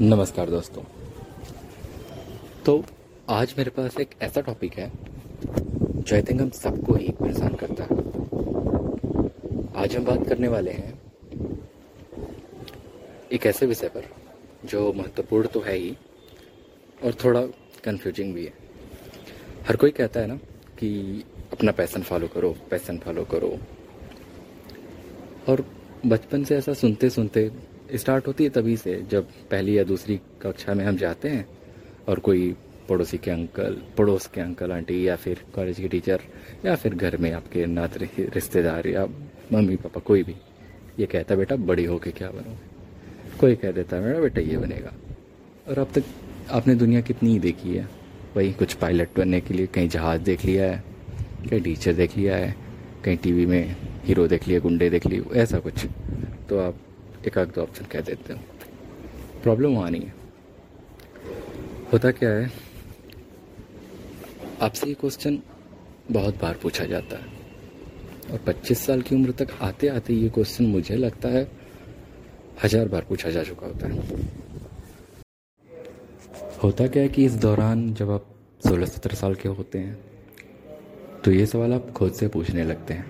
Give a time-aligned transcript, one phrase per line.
[0.00, 0.82] नमस्कार दोस्तों।
[2.66, 2.84] तो
[3.28, 4.90] आज मेरे पास एक ऐसा टॉपिक है,
[5.46, 7.96] जो आई थिंक हम सबको ही परेशान करता है।
[9.76, 11.00] आज हम बात करने वाले हैं
[13.32, 14.04] एक ऐसे विषय पर,
[14.64, 15.96] जो महत्वपूर्ण तो है ही,
[17.04, 17.42] और थोड़ा
[17.84, 18.52] कंफ्यूजिंग भी है।
[19.68, 20.36] हर कोई कहता है ना
[20.78, 23.58] कि अपना पैसन फॉलो करो पैसन फॉलो करो।
[25.48, 25.64] और
[26.06, 27.50] बचपन से ऐसा सुनते सुनते
[27.94, 31.46] स्टार्ट होती है तभी से, जब पहली या दूसरी कक्षा में हम जाते हैं
[32.08, 32.54] और कोई
[32.88, 36.20] पड़ोसी के अंकल, पड़ोस के अंकल, आंटी या फिर कॉलेज के टीचर
[36.64, 39.06] या फिर घर में आपके नात रिश्तेदार या
[39.52, 40.34] मम्मी पापा, कोई भी,
[40.98, 43.36] ये कहता, बेटा, बड़ी होके क्या बनोगे?
[43.40, 44.92] कोई कह देता है मेरा बेटा ये बनेगा।
[45.68, 46.04] और अब तक
[46.50, 47.88] आपने दुनिया कितनी ही देखी है,
[48.36, 50.82] वही कुछ पायलट बनने के लिए, कहीं जहाज़ देख लिया है,
[51.50, 52.54] कहीं टीचर देख लिया है,
[53.04, 55.86] कहीं टीवी में हीरो देख लिए, गुंडे देख लिए, ऐसा कुछ।
[56.48, 56.74] तो आप
[57.26, 58.38] एक आध दो ऑप्शन कह देते हो।
[59.42, 60.14] प्रॉब्लम वहाँ नहीं है।
[61.92, 62.50] होता क्या है,
[64.62, 65.38] आपसे ये क्वेश्चन
[66.10, 67.40] बहुत बार पूछा जाता है।
[68.32, 71.46] और 25 साल की उम्र तक आते आते ये क्वेश्चन मुझे लगता है
[72.64, 73.94] हज़ार बार पूछा जा चुका होता है।
[76.62, 78.26] होता क्या है कि इस दौरान जब आप
[78.62, 79.98] 16-17 साल के होते हैं
[81.24, 83.06] तो ये सवाल आप खुद से पूछने लगते हैं।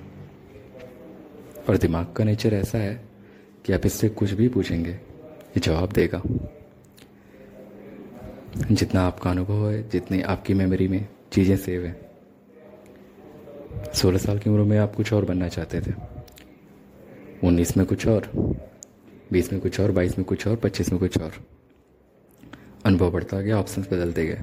[1.63, 2.95] और दिमाग का नेचर ऐसा है
[3.65, 6.23] कि आप इससे कुछ भी पूछेंगे, ये जवाब देगा।
[8.73, 12.01] जितना आपका अनुभव है, जितनी आपकी मेमोरी में चीज़ें सेव हैं।
[13.95, 15.93] सोलह साल की उम्र में आप कुछ और बनना चाहते थे।
[17.45, 18.31] उन्नीस में कुछ और,
[19.33, 21.33] बीस में कुछ और, बाईस में कुछ और, पच्चीस में कुछ और।
[22.85, 24.43] अनुभव बढ़ता गया ऑप्शंस बदलते गए।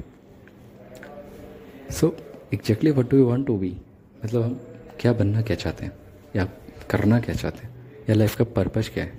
[1.92, 2.18] So
[2.54, 3.78] exactly what do you want to be
[4.26, 4.62] मतलब हम
[5.00, 5.92] क्या बनना क्या चाहते हैं?
[6.36, 6.46] या
[6.90, 7.79] करना क्या चाहते हैं?
[8.10, 9.14] या लाइफ का पर्पज क्या है?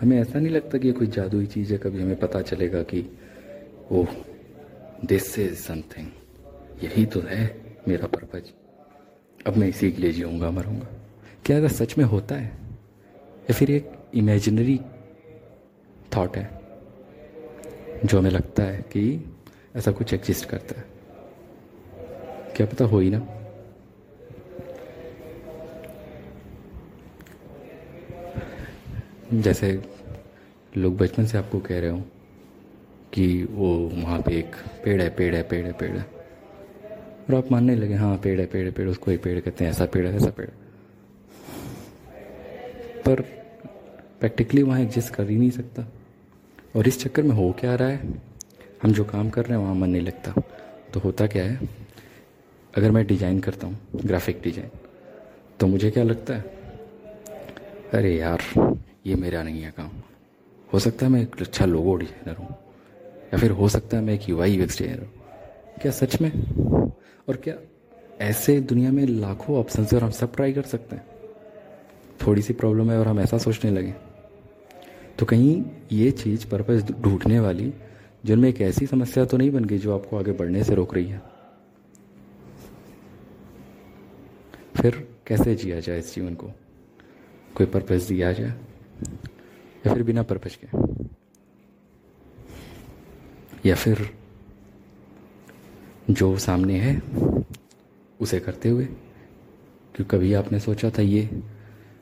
[0.00, 3.18] हमें ऐसा नहीं लगता कि ये कोई जादुई चीज़ है, कभी हमें पता चलेगा कि,
[3.92, 4.06] ओह
[5.04, 6.06] दिस इज़ समथिंग
[6.84, 8.52] यही तो है मेरा पर्पज
[9.46, 10.86] अब मैं इसी के लिए जीऊँगा, मरूँगा।
[11.44, 12.52] क्या अगर सच में होता है?
[13.24, 14.80] या फिर एक इमेजिनरी
[16.16, 16.60] थॉट है,
[18.04, 19.34] जो हमें लगता है कि
[19.76, 20.86] ऐसा कुछ एग्जिस्ट करता है।
[22.56, 23.37] क्या पता हो ही ना।
[29.32, 29.70] जैसे
[30.76, 31.98] लोग बचपन से आपको कह रहे हो
[33.12, 36.06] कि वो वहाँ पे एक पेड़ है पेड़ है पेड़ है पेड़ है।
[37.28, 39.70] और आप मानने लगे हाँ पेड़ है पेड़ है, पेड़ उसको ही पेड़ कहते हैं,
[39.70, 40.48] ऐसा पेड़ है, ऐसा पेड़
[43.06, 43.20] पर
[44.20, 45.86] प्रैक्टिकली वहाँ एग्जिस्ट कर ही नहीं सकता।
[46.76, 48.12] और इस चक्कर में हो क्या रहा है?
[48.82, 50.42] हम जो काम कर रहे हैं, वहाँ मन नहीं लगता।
[50.94, 51.68] तो होता क्या है?
[52.74, 54.70] अगर मैं डिज़ाइन करता हूँ, ग्राफिक डिज़ाइन
[55.60, 56.56] तो मुझे क्या लगता है?
[57.94, 58.42] अरे यार
[59.04, 59.90] ये मेरा नहीं है काम।
[60.68, 62.48] हो सकता है मैं एक अच्छा लोगो डिज़ाइनर हूँ,
[63.32, 66.30] या फिर हो सकता है मैं एक यू आई डिज़ाइनर हूँ। क्या सच में?
[67.28, 67.54] और क्या
[68.20, 71.04] ऐसे दुनिया में लाखों ऑप्शन है और हम सब ट्राई कर सकते हैं?
[72.20, 73.94] थोड़ी सी प्रॉब्लम है और हम ऐसा सोचने लगे।
[75.18, 77.72] तो कहीं ये चीज़ पर्पज ढूँढने वाली,
[78.24, 81.06] जिनमें एक ऐसी समस्या तो नहीं बन गई जो आपको आगे बढ़ने से रोक रही
[81.06, 81.22] है?
[84.76, 86.50] फिर कैसे जिया जाए इस जीवन को?
[87.56, 88.54] कोई पर्पज दिया जाए?
[89.88, 90.66] या फिर बिना पर्पज के?
[93.68, 94.10] या फिर
[96.10, 97.02] जो सामने है,
[98.20, 98.84] उसे करते हुए?
[99.94, 101.42] क्योंकि कभी आपने सोचा था ये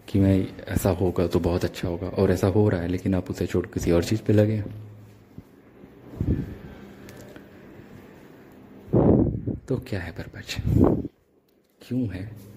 [0.09, 3.31] कि मैं ऐसा होगा तो बहुत अच्छा होगा और ऐसा हो रहा है, लेकिन आप
[3.31, 4.63] उसे छोड़ किसी और चीज़ पे लगे?
[9.69, 10.57] तो क्या है पर्पज
[11.89, 12.56] क्यों है